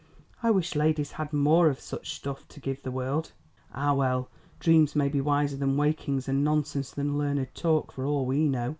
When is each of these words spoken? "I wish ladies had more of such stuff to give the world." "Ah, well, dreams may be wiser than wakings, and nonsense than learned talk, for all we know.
"I 0.41 0.49
wish 0.49 0.73
ladies 0.75 1.11
had 1.11 1.31
more 1.31 1.69
of 1.69 1.79
such 1.79 2.15
stuff 2.15 2.47
to 2.47 2.59
give 2.59 2.81
the 2.81 2.89
world." 2.89 3.33
"Ah, 3.71 3.93
well, 3.93 4.31
dreams 4.59 4.95
may 4.95 5.09
be 5.09 5.21
wiser 5.21 5.57
than 5.57 5.77
wakings, 5.77 6.27
and 6.27 6.43
nonsense 6.43 6.89
than 6.89 7.19
learned 7.19 7.53
talk, 7.53 7.91
for 7.91 8.03
all 8.03 8.25
we 8.25 8.49
know. 8.49 8.69